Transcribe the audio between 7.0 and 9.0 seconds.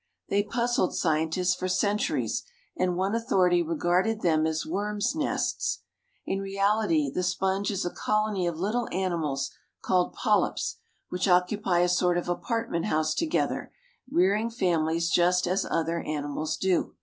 the sponge is a colony of little